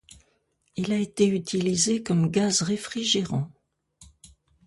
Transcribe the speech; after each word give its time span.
Il 0.77 0.91
a 0.93 0.97
été 0.97 1.27
utilisé 1.27 2.01
comme 2.01 2.31
gaz 2.31 2.63
réfrigérant. 2.63 3.51